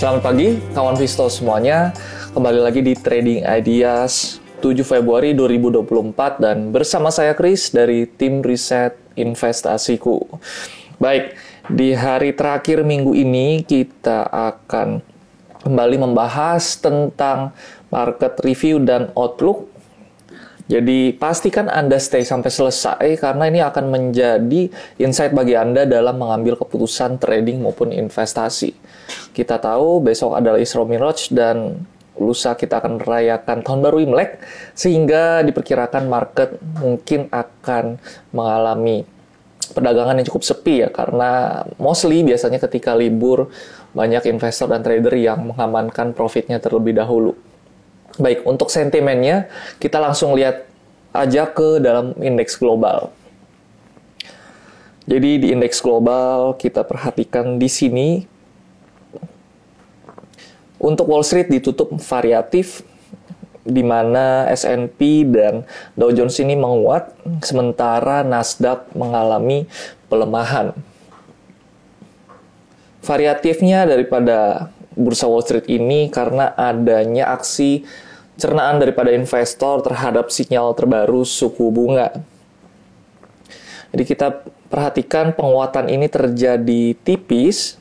[0.00, 1.92] Selamat pagi, kawan Visto semuanya.
[2.32, 8.96] Kembali lagi di Trading Ideas 7 Februari 2024 dan bersama saya Chris dari tim riset
[9.12, 10.24] investasiku.
[10.96, 11.36] Baik,
[11.68, 15.04] di hari terakhir minggu ini kita akan
[15.68, 17.52] kembali membahas tentang
[17.92, 19.68] market review dan outlook
[20.70, 24.70] jadi pastikan Anda stay sampai selesai karena ini akan menjadi
[25.02, 28.78] insight bagi Anda dalam mengambil keputusan trading maupun investasi.
[29.34, 31.74] Kita tahu besok adalah Isra Miraj dan
[32.14, 34.38] lusa kita akan merayakan tahun baru Imlek
[34.78, 37.98] sehingga diperkirakan market mungkin akan
[38.30, 39.02] mengalami
[39.74, 43.50] perdagangan yang cukup sepi ya karena mostly biasanya ketika libur
[43.90, 47.49] banyak investor dan trader yang mengamankan profitnya terlebih dahulu.
[48.20, 49.48] Baik, untuk sentimennya
[49.80, 50.68] kita langsung lihat
[51.16, 53.08] aja ke dalam indeks global.
[55.08, 58.08] Jadi di indeks global kita perhatikan di sini
[60.76, 62.84] untuk Wall Street ditutup variatif
[63.64, 65.64] di mana S&P dan
[65.96, 69.64] Dow Jones ini menguat sementara Nasdaq mengalami
[70.12, 70.76] pelemahan.
[73.00, 77.82] Variatifnya daripada bursa Wall Street ini karena adanya aksi
[78.40, 82.10] cernaan daripada investor terhadap sinyal terbaru suku bunga.
[83.92, 87.76] Jadi kita perhatikan penguatan ini terjadi tipis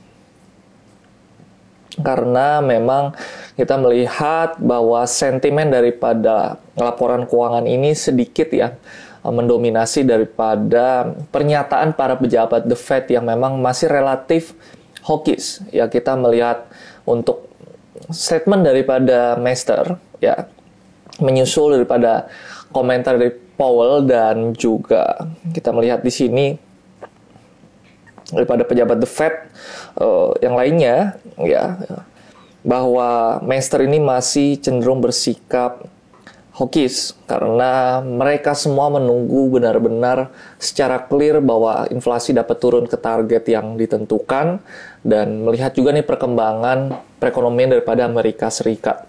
[2.02, 3.14] karena memang
[3.60, 8.76] kita melihat bahwa sentimen daripada laporan keuangan ini sedikit ya
[9.20, 14.56] mendominasi daripada pernyataan para pejabat The Fed yang memang masih relatif
[15.04, 15.60] hawkish.
[15.76, 16.66] Ya kita melihat
[17.04, 17.49] untuk
[18.10, 20.50] statement daripada Master ya
[21.22, 22.28] menyusul daripada
[22.74, 26.46] komentar dari Powell dan juga kita melihat di sini
[28.32, 29.36] daripada pejabat The Fed
[30.00, 31.76] uh, yang lainnya ya
[32.64, 35.88] bahwa Master ini masih cenderung bersikap
[36.60, 40.28] hawkish karena mereka semua menunggu benar-benar
[40.60, 44.60] secara clear bahwa inflasi dapat turun ke target yang ditentukan
[45.00, 49.08] dan melihat juga nih perkembangan perekonomian daripada Amerika Serikat.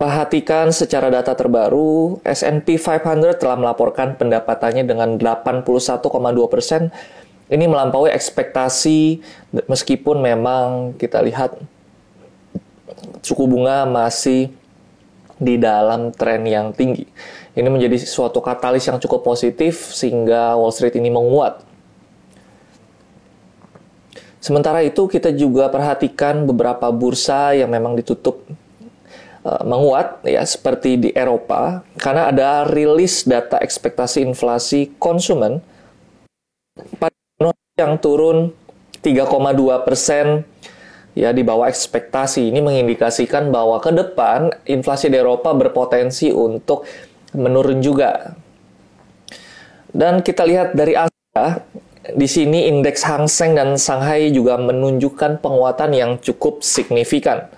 [0.00, 6.00] Perhatikan secara data terbaru, S&P 500 telah melaporkan pendapatannya dengan 81,2
[6.48, 6.88] persen.
[7.52, 9.20] Ini melampaui ekspektasi
[9.68, 11.60] meskipun memang kita lihat
[13.20, 14.48] suku bunga masih
[15.40, 17.08] di dalam tren yang tinggi.
[17.56, 21.64] Ini menjadi suatu katalis yang cukup positif sehingga Wall Street ini menguat.
[24.40, 28.44] Sementara itu kita juga perhatikan beberapa bursa yang memang ditutup
[29.44, 35.60] uh, menguat ya seperti di Eropa karena ada rilis data ekspektasi inflasi konsumen
[36.96, 37.12] pada
[37.76, 38.52] yang turun
[39.04, 39.28] 3,2
[39.84, 40.44] persen
[41.14, 42.50] ya di bawah ekspektasi.
[42.50, 46.86] Ini mengindikasikan bahwa ke depan inflasi di Eropa berpotensi untuk
[47.34, 48.34] menurun juga.
[49.90, 51.66] Dan kita lihat dari Asia,
[52.14, 57.50] di sini indeks Hang Seng dan Shanghai juga menunjukkan penguatan yang cukup signifikan.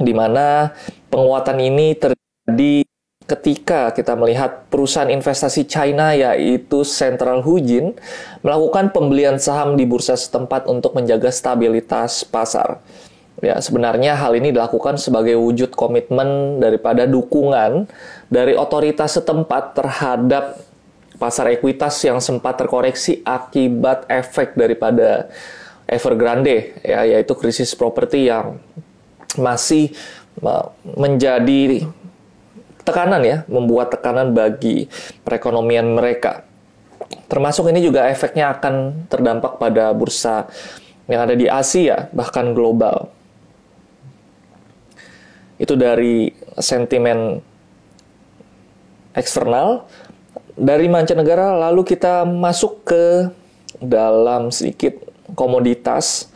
[0.00, 0.72] Di mana
[1.12, 2.84] penguatan ini terjadi
[3.30, 7.94] ketika kita melihat perusahaan investasi China yaitu Central Huijin
[8.42, 12.82] melakukan pembelian saham di bursa setempat untuk menjaga stabilitas pasar.
[13.40, 17.88] Ya, sebenarnya hal ini dilakukan sebagai wujud komitmen daripada dukungan
[18.28, 20.60] dari otoritas setempat terhadap
[21.16, 25.30] pasar ekuitas yang sempat terkoreksi akibat efek daripada
[25.90, 28.62] Evergrande ya yaitu krisis properti yang
[29.34, 29.90] masih
[30.96, 31.84] menjadi
[32.90, 34.90] tekanan ya, membuat tekanan bagi
[35.22, 36.42] perekonomian mereka.
[37.30, 40.50] Termasuk ini juga efeknya akan terdampak pada bursa
[41.06, 43.10] yang ada di Asia bahkan global.
[45.58, 47.38] Itu dari sentimen
[49.14, 49.86] eksternal
[50.54, 53.04] dari mancanegara lalu kita masuk ke
[53.80, 55.00] dalam sedikit
[55.32, 56.28] komoditas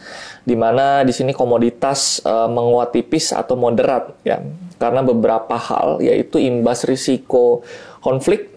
[0.44, 4.40] di mana di sini komoditas uh, menguat tipis atau moderat ya
[4.78, 7.62] karena beberapa hal yaitu imbas risiko
[8.02, 8.50] konflik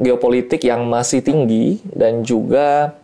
[0.00, 2.96] geopolitik yang masih tinggi dan juga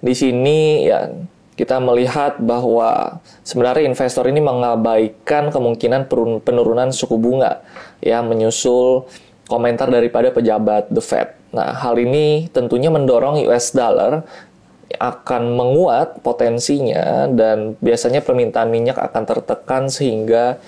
[0.00, 1.10] di sini ya
[1.56, 6.04] kita melihat bahwa sebenarnya investor ini mengabaikan kemungkinan
[6.44, 7.64] penurunan suku bunga
[8.04, 9.08] ya menyusul
[9.48, 11.28] komentar daripada pejabat The Fed.
[11.56, 14.26] Nah, hal ini tentunya mendorong US dollar
[15.00, 20.60] akan menguat potensinya dan biasanya permintaan minyak akan tertekan sehingga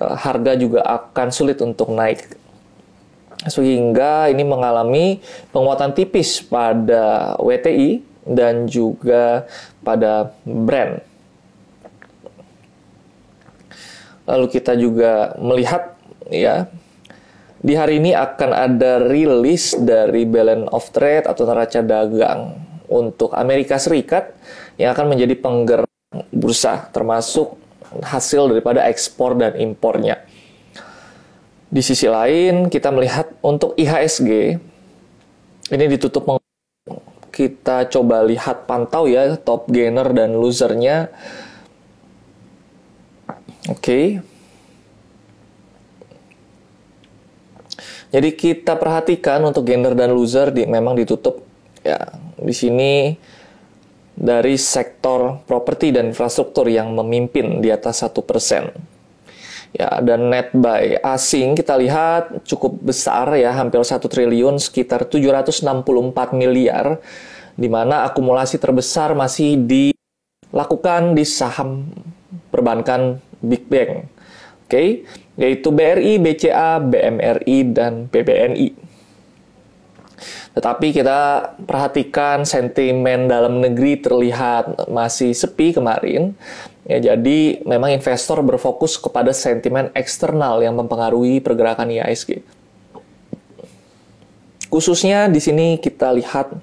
[0.00, 2.36] harga juga akan sulit untuk naik.
[3.46, 5.20] Sehingga ini mengalami
[5.52, 9.46] penguatan tipis pada WTI dan juga
[9.86, 10.98] pada brand.
[14.26, 15.94] Lalu kita juga melihat
[16.26, 16.66] ya
[17.62, 22.58] di hari ini akan ada rilis dari balance of trade atau neraca dagang
[22.90, 24.34] untuk Amerika Serikat
[24.74, 25.90] yang akan menjadi penggerak
[26.34, 27.58] bursa termasuk
[28.02, 30.22] hasil daripada ekspor dan impornya.
[31.66, 34.30] Di sisi lain kita melihat untuk IHSG
[35.66, 36.38] ini ditutup
[37.34, 41.10] kita coba lihat pantau ya top gainer dan losernya
[43.66, 43.82] Oke.
[43.82, 44.06] Okay.
[48.14, 51.42] Jadi kita perhatikan untuk gender dan loser di, memang ditutup
[51.82, 51.98] ya
[52.38, 53.18] di sini
[54.16, 58.72] dari sektor properti dan infrastruktur yang memimpin di atas satu persen.
[59.76, 66.32] Ya, dan net buy asing kita lihat cukup besar ya, hampir satu triliun, sekitar 764
[66.32, 66.96] miliar,
[67.52, 71.92] di mana akumulasi terbesar masih dilakukan di saham
[72.48, 74.08] perbankan Big Bang.
[74.64, 74.88] Oke, okay?
[75.36, 78.85] yaitu BRI, BCA, BMRI, dan BBNI.
[80.56, 86.32] Tetapi kita perhatikan sentimen dalam negeri terlihat masih sepi kemarin.
[86.88, 92.40] Ya, jadi memang investor berfokus kepada sentimen eksternal yang mempengaruhi pergerakan IISG.
[94.72, 96.56] Khususnya di sini kita lihat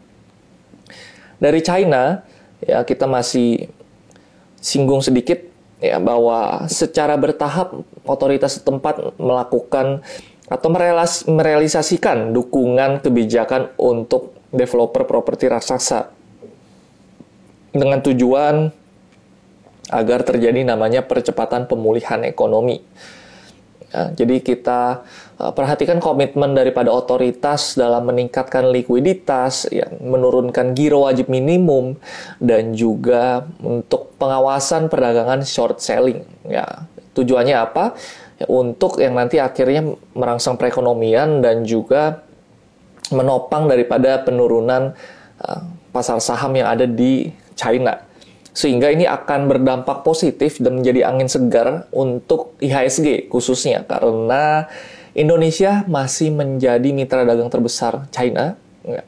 [1.37, 2.25] dari China,
[2.65, 3.69] ya kita masih
[4.57, 5.37] singgung sedikit
[5.83, 10.01] ya bahwa secara bertahap otoritas setempat melakukan
[10.47, 16.11] atau merealis, merealisasikan dukungan kebijakan untuk developer properti raksasa
[17.73, 18.69] dengan tujuan
[19.89, 22.79] agar terjadi namanya percepatan pemulihan ekonomi.
[23.93, 25.05] Ya, jadi kita
[25.37, 31.93] uh, perhatikan komitmen daripada otoritas dalam meningkatkan likuiditas, ya, menurunkan giro wajib minimum,
[32.41, 36.25] dan juga untuk pengawasan perdagangan short selling.
[36.49, 37.93] Ya, tujuannya apa?
[38.41, 42.25] Ya, untuk yang nanti akhirnya merangsang perekonomian dan juga
[43.13, 44.97] menopang daripada penurunan
[45.37, 45.61] uh,
[45.93, 48.01] pasar saham yang ada di China
[48.53, 54.69] sehingga ini akan berdampak positif dan menjadi angin segar untuk IHSG khususnya karena
[55.17, 58.53] Indonesia masih menjadi mitra dagang terbesar China
[58.85, 59.01] ya.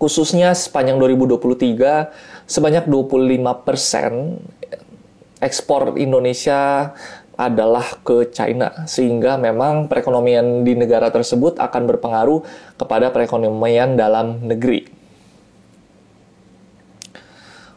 [0.00, 6.96] khususnya sepanjang 2023 sebanyak 25% ekspor Indonesia
[7.38, 12.42] adalah ke China sehingga memang perekonomian di negara tersebut akan berpengaruh
[12.74, 14.90] kepada perekonomian dalam negeri.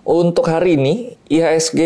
[0.01, 1.79] Untuk hari ini, IHSG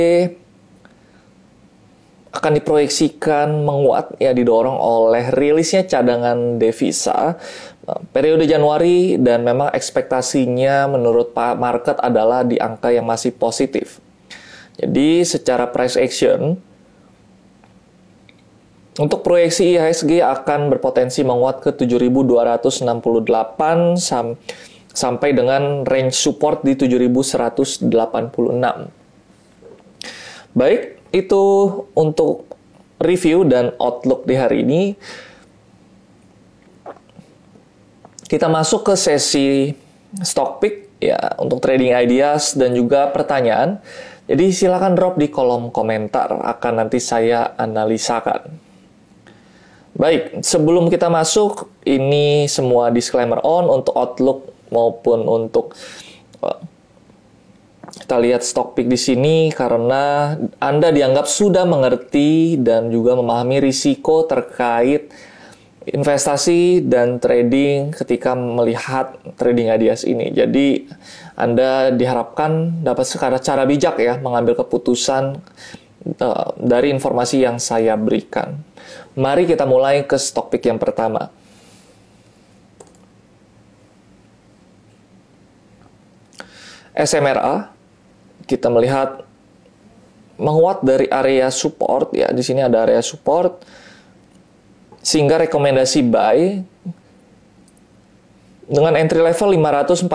[2.31, 7.39] akan diproyeksikan menguat ya didorong oleh rilisnya cadangan devisa
[7.87, 14.03] eh, periode Januari dan memang ekspektasinya menurut Pak Market adalah di angka yang masih positif.
[14.75, 16.59] Jadi secara price action
[18.95, 24.39] untuk proyeksi IHSG akan berpotensi menguat ke 7268 sampai
[24.95, 27.91] sampai dengan range support di 7186.
[30.55, 30.81] Baik,
[31.11, 31.43] itu
[31.91, 32.47] untuk
[33.03, 34.95] review dan outlook di hari ini.
[38.25, 39.75] Kita masuk ke sesi
[40.23, 43.83] stock pick ya untuk trading ideas dan juga pertanyaan.
[44.25, 48.64] Jadi silakan drop di kolom komentar, akan nanti saya analisakan.
[49.95, 55.71] Baik, sebelum kita masuk, ini semua disclaimer on untuk outlook maupun untuk
[56.43, 56.59] uh,
[58.03, 64.27] kita lihat stock pick di sini karena Anda dianggap sudah mengerti dan juga memahami risiko
[64.27, 65.15] terkait
[65.87, 70.27] investasi dan trading ketika melihat trading ideas ini.
[70.27, 70.91] Jadi
[71.39, 75.39] Anda diharapkan dapat secara cara bijak ya mengambil keputusan
[76.05, 78.61] uh, dari informasi yang saya berikan.
[79.17, 81.33] Mari kita mulai ke stock pick yang pertama.
[86.95, 87.75] SMRA
[88.47, 89.27] kita melihat
[90.39, 93.63] menguat dari area support ya di sini ada area support
[95.03, 96.63] sehingga rekomendasi buy
[98.65, 100.09] dengan entry level 545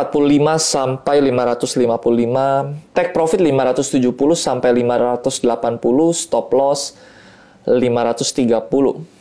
[0.59, 5.31] sampai 555 take profit 570 sampai 580
[6.15, 6.99] stop loss
[7.67, 9.21] 530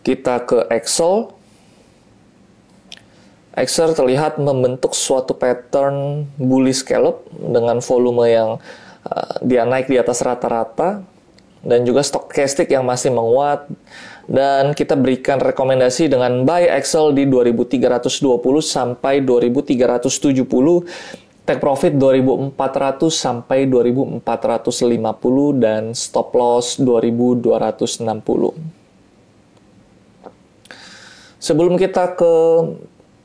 [0.00, 1.32] kita ke Excel.
[3.50, 8.50] XR terlihat membentuk suatu pattern bullish scallop dengan volume yang
[9.04, 11.02] uh, dia naik di atas rata-rata
[11.60, 13.68] dan juga stochastic yang masih menguat
[14.30, 18.14] dan kita berikan rekomendasi dengan buy Excel di 2320
[18.62, 20.46] sampai 2370
[21.42, 22.54] take profit 2400
[23.10, 24.22] sampai 2450
[25.58, 27.50] dan stop loss 2260
[31.42, 32.32] sebelum kita ke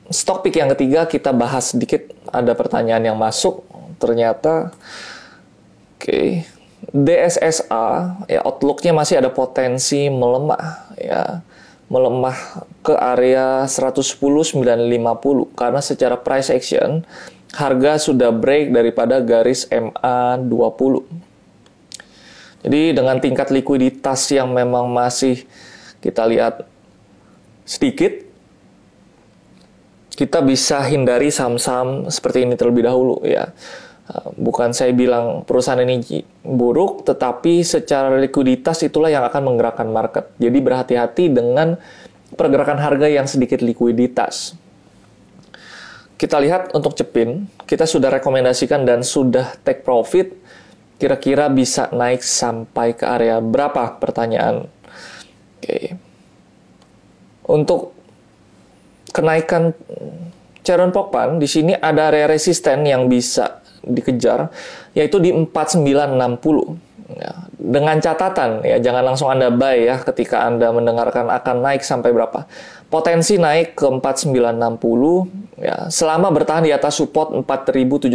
[0.09, 2.01] stock pick yang ketiga kita bahas sedikit.
[2.29, 3.63] Ada pertanyaan yang masuk
[4.01, 4.73] ternyata
[5.95, 6.01] oke.
[6.01, 6.45] okay,
[6.93, 7.87] DSSA
[8.29, 11.41] ya outlooknya masih ada potensi melemah ya
[11.89, 17.05] melemah ke area 110 950 karena secara price action
[17.55, 21.05] harga sudah break daripada garis MA 20.
[22.65, 25.45] Jadi dengan tingkat likuiditas yang memang masih
[26.01, 26.65] kita lihat
[27.63, 28.25] sedikit
[30.15, 33.51] kita bisa hindari saham-saham seperti ini terlebih dahulu ya.
[34.37, 40.29] Bukan saya bilang perusahaan ini buruk, tetapi secara likuiditas itulah yang akan menggerakkan market.
[40.37, 41.73] Jadi berhati-hati dengan
[42.37, 44.53] pergerakan harga yang sedikit likuiditas.
[46.21, 50.37] Kita lihat untuk Cepin, kita sudah rekomendasikan dan sudah take profit,
[51.01, 53.97] kira-kira bisa naik sampai ke area berapa?
[53.97, 54.69] Pertanyaan.
[55.59, 55.97] Oke.
[57.49, 57.97] Untuk
[59.09, 59.73] kenaikan
[60.61, 64.49] Charon Pokpan, di sini ada area resisten yang bisa dikejar
[64.97, 71.29] yaitu di 4960 ya, dengan catatan ya jangan langsung Anda buy ya ketika Anda mendengarkan
[71.29, 72.49] akan naik sampai berapa.
[72.85, 78.11] Potensi naik ke 4960 ya selama bertahan di atas support 4710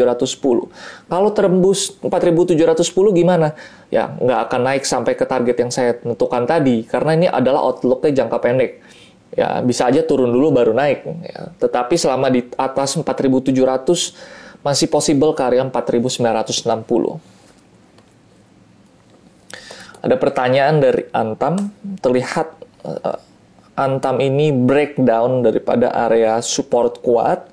[1.10, 3.52] kalau terembus 4710 gimana?
[3.90, 8.24] Ya nggak akan naik sampai ke target yang saya tentukan tadi karena ini adalah outlooknya
[8.24, 8.72] jangka pendek.
[9.30, 11.54] Ya bisa aja turun dulu baru naik ya.
[11.62, 17.20] tetapi selama di atas 4700 masih possible ke area 4960.
[20.00, 23.20] Ada pertanyaan dari Antam, terlihat uh,
[23.76, 27.48] Antam ini breakdown daripada area support kuat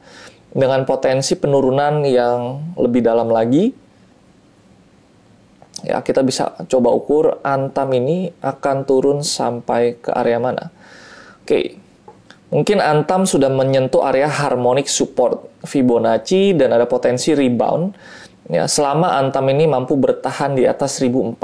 [0.52, 3.72] dengan potensi penurunan yang lebih dalam lagi.
[5.86, 10.72] Ya, kita bisa coba ukur Antam ini akan turun sampai ke area mana.
[11.44, 11.80] Oke,
[12.48, 17.92] Mungkin Antam sudah menyentuh area harmonic support Fibonacci dan ada potensi rebound
[18.48, 21.36] ya selama Antam ini mampu bertahan di atas 1410.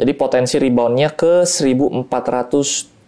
[0.00, 3.04] Jadi potensi reboundnya ke 1470.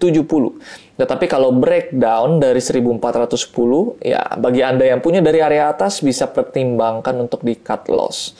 [1.01, 7.17] Tetapi kalau breakdown dari 1410 ya bagi Anda yang punya dari area atas bisa pertimbangkan
[7.17, 8.37] untuk di cut loss.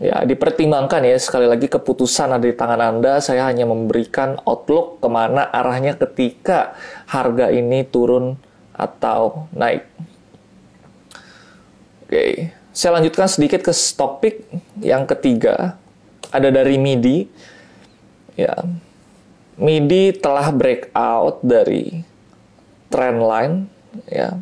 [0.00, 5.08] Ya, dipertimbangkan ya, sekali lagi keputusan ada di tangan Anda, saya hanya memberikan outlook ke
[5.10, 6.74] mana arahnya ketika
[7.06, 8.34] harga ini turun
[8.72, 9.84] atau naik.
[12.08, 14.48] Oke, saya lanjutkan sedikit ke stock pick
[14.82, 15.76] yang ketiga,
[16.34, 17.30] ada dari MIDI.
[18.34, 18.58] Ya,
[19.60, 22.02] MIDI telah breakout dari
[22.90, 23.54] trend line,
[24.10, 24.34] ya,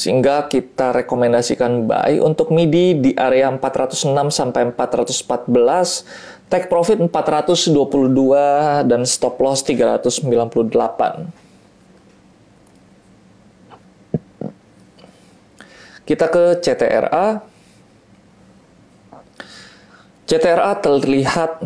[0.00, 9.04] Sehingga kita rekomendasikan buy untuk MIDI di area 406 sampai 414, take profit 422 dan
[9.04, 11.28] stop loss 398.
[16.08, 17.44] Kita ke CTRA.
[20.24, 21.60] CTRA terlihat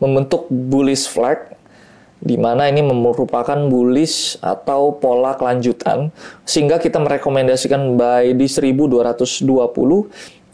[0.00, 1.59] membentuk bullish flag
[2.20, 6.12] di mana ini merupakan bullish atau pola kelanjutan
[6.44, 9.48] sehingga kita merekomendasikan buy di 1220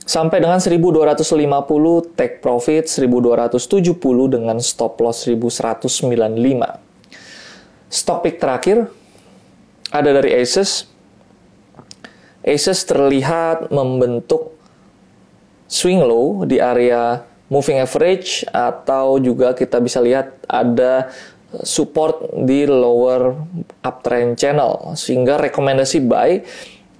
[0.06, 3.98] sampai dengan 1250 take profit 1270
[4.30, 6.86] dengan stop loss 1195
[7.90, 8.86] stop pick terakhir
[9.90, 10.88] ada dari Asus.
[12.46, 14.54] Asus terlihat membentuk
[15.66, 21.10] swing low di area moving average atau juga kita bisa lihat ada
[21.64, 23.32] support di lower
[23.80, 24.92] uptrend channel.
[24.98, 26.42] Sehingga rekomendasi buy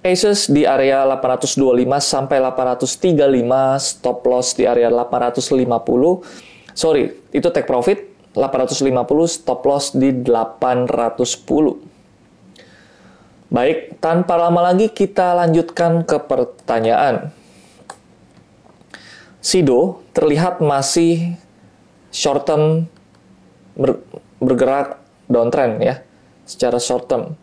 [0.05, 1.57] Asus di area 825
[1.99, 3.17] sampai 835
[3.81, 5.57] stop loss di area 850
[6.77, 8.93] sorry itu take profit 850
[9.25, 11.97] stop loss di 810
[13.49, 17.31] baik tanpa lama lagi kita lanjutkan ke pertanyaan.
[19.39, 21.39] Sido terlihat masih
[22.11, 22.91] short term
[24.39, 26.01] bergerak downtrend ya
[26.47, 27.35] secara short term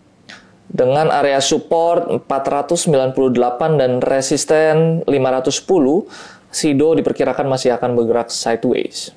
[0.70, 6.08] dengan area support 498 dan resisten 510
[6.54, 9.10] Sido diperkirakan masih akan bergerak sideways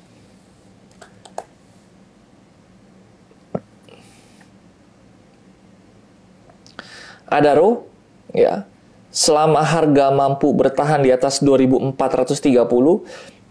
[7.28, 7.84] Adaro
[8.32, 8.64] ya
[9.12, 11.92] selama harga mampu bertahan di atas 2430,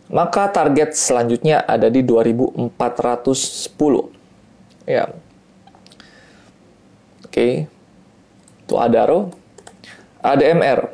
[0.10, 4.17] maka target selanjutnya ada di 2410.
[4.88, 5.12] Ya.
[7.28, 7.68] Oke.
[8.64, 9.36] Itu Adaro.
[10.24, 10.90] ADMR.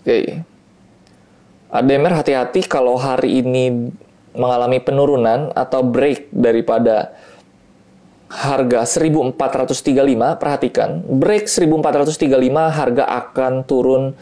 [0.00, 0.40] Oke.
[1.68, 3.92] ADMR hati-hati kalau hari ini
[4.32, 7.12] mengalami penurunan atau break daripada
[8.26, 12.26] harga 1435, perhatikan, break 1435
[12.74, 14.18] harga akan turun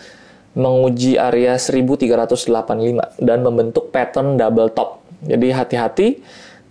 [0.54, 5.02] menguji area 1385 dan membentuk pattern double top.
[5.24, 6.08] Jadi hati-hati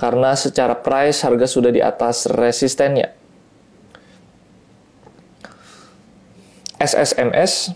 [0.04, 3.16] karena secara price harga sudah di atas resistennya.
[6.76, 7.72] SSMS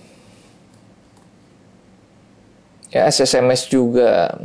[2.91, 4.35] ya SSMS juga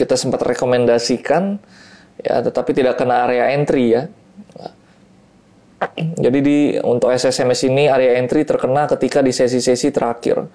[0.00, 1.60] kita sempat rekomendasikan
[2.24, 4.08] ya tetapi tidak kena area entry ya
[6.16, 10.48] jadi di untuk SSMS ini area entry terkena ketika di sesi-sesi terakhir.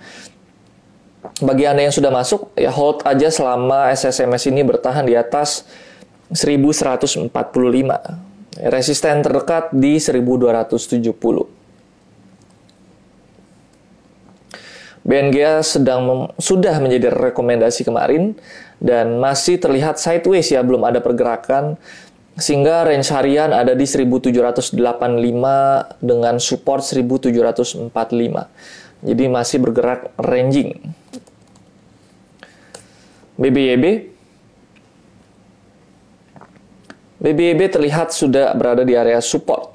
[1.41, 5.69] Bagi Anda yang sudah masuk, ya hold aja selama SSMS ini bertahan di atas
[6.31, 7.31] 1145.
[8.67, 11.61] Resisten terdekat di 1270.
[15.01, 18.37] BNGA sedang sudah menjadi rekomendasi kemarin
[18.77, 21.73] dan masih terlihat sideways ya belum ada pergerakan
[22.37, 24.77] sehingga range harian ada di 1785
[25.99, 27.89] dengan support 1745.
[29.01, 30.77] Jadi masih bergerak ranging.
[33.41, 34.10] BBYB
[37.21, 39.69] BBYB terlihat sudah berada di area support.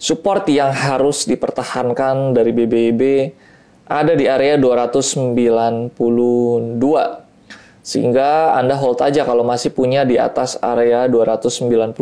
[0.00, 3.02] Support yang harus dipertahankan dari BBYB
[3.84, 5.92] ada di area 292
[7.84, 11.92] sehingga Anda hold aja kalau masih punya di atas area 292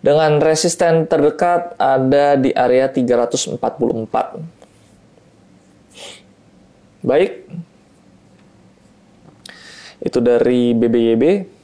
[0.00, 3.60] dengan resisten terdekat ada di area 344.
[7.04, 7.32] Baik.
[10.04, 11.57] Itu dari BBYB.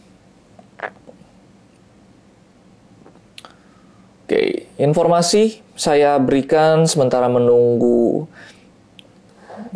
[4.35, 8.27] Oke, informasi saya berikan sementara menunggu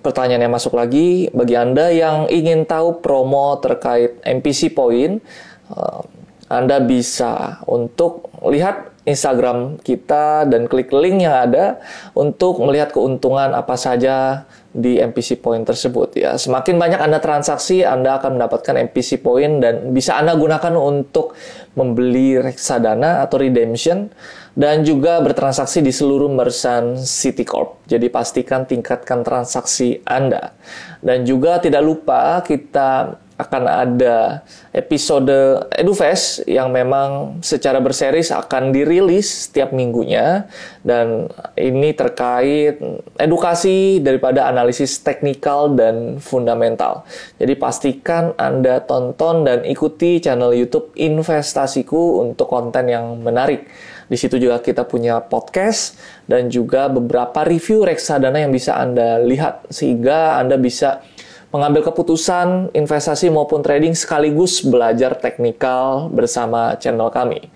[0.02, 1.30] pertanyaan yang masuk lagi.
[1.30, 5.22] Bagi Anda yang ingin tahu promo terkait MPC Point,
[5.70, 6.02] uh,
[6.50, 11.80] Anda bisa untuk lihat Instagram kita dan klik link yang ada
[12.12, 16.36] untuk melihat keuntungan apa saja di MPC Point tersebut ya.
[16.36, 21.32] Semakin banyak Anda transaksi, Anda akan mendapatkan MPC Point dan bisa Anda gunakan untuk
[21.72, 24.12] membeli reksadana atau redemption
[24.58, 27.86] dan juga bertransaksi di seluruh Mersan Citicorp.
[27.88, 30.52] Jadi pastikan tingkatkan transaksi Anda.
[31.00, 34.42] Dan juga tidak lupa kita akan ada
[34.74, 35.30] episode
[35.70, 40.50] EduFest yang memang secara berseris akan dirilis setiap minggunya
[40.82, 42.82] dan ini terkait
[43.14, 47.06] edukasi daripada analisis teknikal dan fundamental.
[47.38, 53.70] Jadi pastikan Anda tonton dan ikuti channel YouTube Investasiku untuk konten yang menarik.
[54.08, 59.68] Di situ juga kita punya podcast dan juga beberapa review reksadana yang bisa Anda lihat
[59.70, 61.04] sehingga Anda bisa
[61.48, 67.48] mengambil keputusan investasi maupun trading sekaligus belajar teknikal bersama channel kami.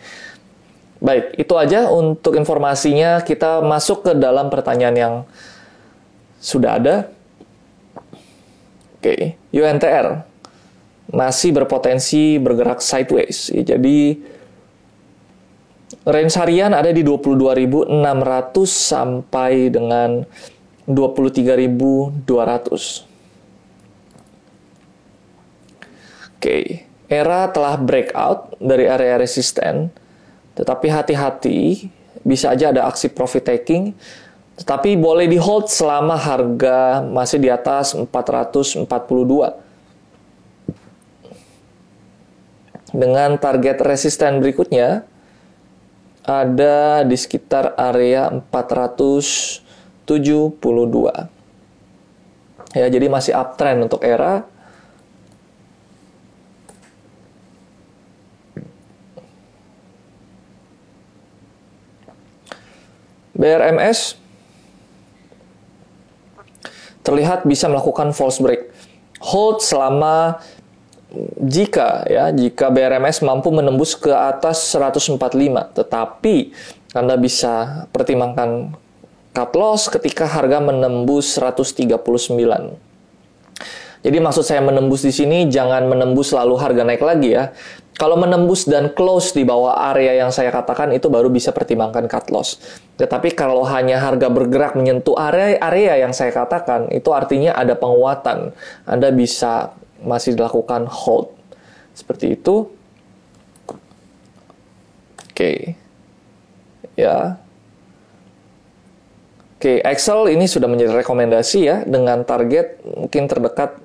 [1.02, 3.20] Baik, itu aja untuk informasinya.
[3.20, 5.14] Kita masuk ke dalam pertanyaan yang
[6.38, 7.10] sudah ada.
[9.02, 10.22] Oke, UNTR
[11.10, 13.50] masih berpotensi bergerak sideways.
[13.50, 14.14] Jadi
[16.06, 17.92] range harian ada di 22.600
[18.64, 20.22] sampai dengan
[20.86, 23.11] 23.200.
[26.42, 29.94] Oke, era telah breakout dari area resisten,
[30.58, 31.86] tetapi hati-hati,
[32.26, 33.94] bisa aja ada aksi profit taking,
[34.58, 38.90] tetapi boleh di hold selama harga masih di atas 442.
[42.90, 45.06] Dengan target resisten berikutnya,
[46.26, 50.10] ada di sekitar area 472.
[52.74, 54.50] Ya, jadi masih uptrend untuk era.
[63.32, 64.20] BRMS
[67.02, 68.70] terlihat bisa melakukan false break.
[69.22, 70.38] Hold selama
[71.44, 75.20] jika ya jika BRMS mampu menembus ke atas 145
[75.76, 76.56] tetapi
[76.96, 78.72] Anda bisa pertimbangkan
[79.36, 81.92] cut loss ketika harga menembus 139
[84.02, 87.54] Jadi maksud saya menembus di sini jangan menembus lalu harga naik lagi ya.
[87.92, 92.32] Kalau menembus dan close di bawah area yang saya katakan itu baru bisa pertimbangkan cut
[92.32, 92.56] loss.
[92.96, 98.56] Tetapi kalau hanya harga bergerak menyentuh area area yang saya katakan itu artinya ada penguatan.
[98.88, 101.36] Anda bisa masih dilakukan hold.
[101.92, 102.72] Seperti itu.
[105.28, 105.76] Oke.
[106.96, 107.36] Ya.
[109.60, 113.78] Oke, Excel ini sudah menjadi rekomendasi ya dengan target mungkin terdekat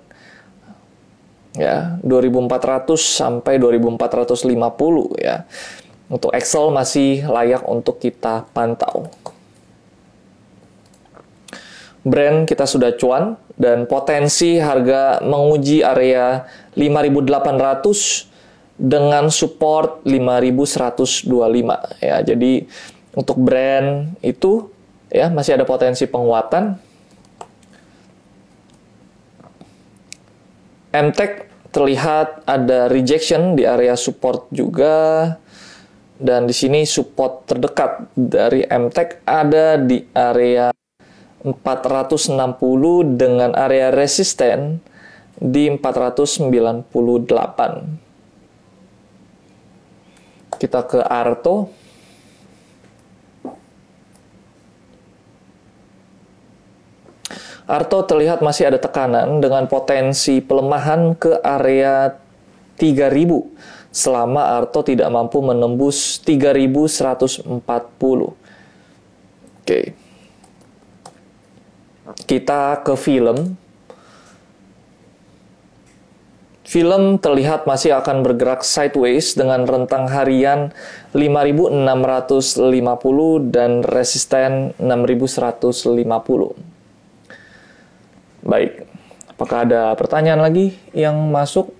[1.57, 5.43] ya 2400 sampai 2450 ya.
[6.07, 9.11] Untuk Excel masih layak untuk kita pantau.
[12.07, 16.47] Brand kita sudah cuan dan potensi harga menguji area
[16.79, 18.31] 5800
[18.79, 21.27] dengan support 5125
[21.99, 22.23] ya.
[22.23, 22.63] Jadi
[23.17, 24.69] untuk brand itu
[25.09, 26.77] ya masih ada potensi penguatan.
[30.97, 35.37] MTech terlihat ada rejection di area support juga
[36.17, 40.73] dan di sini support terdekat dari MTEK ada di area
[41.45, 42.33] 460
[43.13, 44.81] dengan area resisten
[45.37, 46.89] di 498.
[50.57, 51.76] Kita ke Arto.
[57.67, 62.15] Arto terlihat masih ada tekanan dengan potensi pelemahan ke area
[62.79, 67.43] 3000 selama Arto tidak mampu menembus 3140.
[69.67, 69.81] Oke.
[72.23, 73.59] Kita ke film.
[76.63, 80.71] Film terlihat masih akan bergerak sideways dengan rentang harian
[81.11, 82.63] 5650
[83.51, 86.76] dan resisten 6150.
[88.47, 88.87] Baik,
[89.27, 91.75] apakah ada pertanyaan lagi yang masuk?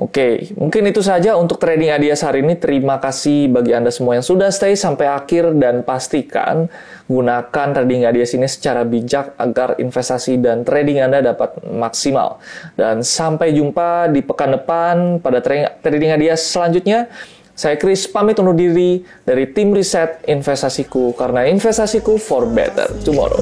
[0.00, 2.56] Oke, mungkin itu saja untuk trading ADS hari ini.
[2.56, 6.66] Terima kasih bagi Anda semua yang sudah stay sampai akhir dan pastikan
[7.06, 12.40] gunakan trading ADS ini secara bijak agar investasi dan trading Anda dapat maksimal.
[12.72, 15.44] Dan sampai jumpa di pekan depan pada
[15.84, 17.12] trading ADS selanjutnya.
[17.52, 23.38] Saya Chris pamit undur diri dari tim riset investasiku karena investasiku for better tomorrow.